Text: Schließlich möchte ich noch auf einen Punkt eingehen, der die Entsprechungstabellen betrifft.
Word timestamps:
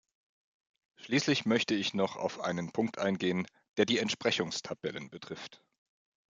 Schließlich 0.95 1.45
möchte 1.45 1.75
ich 1.75 1.93
noch 1.93 2.15
auf 2.15 2.39
einen 2.39 2.71
Punkt 2.71 2.97
eingehen, 2.97 3.45
der 3.77 3.85
die 3.85 3.99
Entsprechungstabellen 3.99 5.11
betrifft. 5.11 5.63